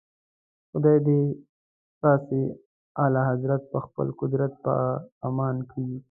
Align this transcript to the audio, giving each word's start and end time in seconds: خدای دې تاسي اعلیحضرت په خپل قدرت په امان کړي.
خدای 0.71 0.97
دې 1.07 1.19
تاسي 2.01 2.41
اعلیحضرت 3.03 3.61
په 3.71 3.79
خپل 3.85 4.07
قدرت 4.21 4.53
په 4.63 4.75
امان 5.27 5.57
کړي. 5.71 5.93